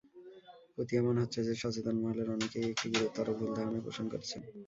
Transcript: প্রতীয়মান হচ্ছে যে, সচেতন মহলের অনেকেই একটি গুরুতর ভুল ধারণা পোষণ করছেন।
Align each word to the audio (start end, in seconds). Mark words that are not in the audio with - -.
প্রতীয়মান 0.75 1.15
হচ্ছে 1.17 1.39
যে, 1.47 1.53
সচেতন 1.55 1.95
মহলের 2.01 2.27
অনেকেই 2.29 2.65
একটি 2.71 2.87
গুরুতর 2.93 3.27
ভুল 3.37 3.49
ধারণা 3.57 3.79
পোষণ 3.85 4.05
করছেন। 4.13 4.41